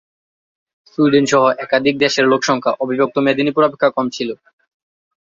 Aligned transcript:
Sweden 0.87 1.25
সহ 1.31 1.43
একাধিক 1.57 1.95
দেশের 1.97 2.25
লোকসংখ্যা 2.27 2.71
অবিভক্ত 2.83 3.15
মেদিনীপুর 3.25 3.63
অপেক্ষা 3.65 3.89
কম 3.91 4.05
ছিল। 4.15 4.29